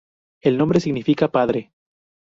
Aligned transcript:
El 0.41 0.57
nombre 0.57 0.79
significa 0.79 1.27
"padre". 1.31 1.71